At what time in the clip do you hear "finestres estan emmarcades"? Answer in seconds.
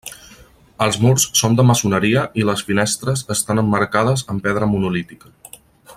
2.71-4.25